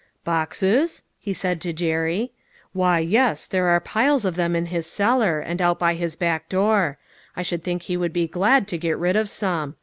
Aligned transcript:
"Boxes?" 0.23 1.03
he 1.19 1.31
said 1.31 1.61
to 1.61 1.73
Jerry. 1.73 2.31
"Why, 2.73 2.97
yes, 2.97 3.45
there 3.45 3.67
are 3.67 3.79
piles 3.79 4.25
of 4.25 4.33
them 4.35 4.55
in 4.55 4.65
his 4.65 4.87
cellar, 4.87 5.39
and 5.39 5.61
out 5.61 5.77
by 5.77 5.93
his 5.93 6.15
back 6.15 6.49
door. 6.49 6.97
I 7.35 7.43
should 7.43 7.63
think 7.63 7.83
he 7.83 7.97
would 7.97 8.11
be 8.11 8.27
glad 8.27 8.67
to 8.69 8.79
get 8.79 8.97
rid 8.97 9.15
of 9.15 9.29
some. 9.29 9.75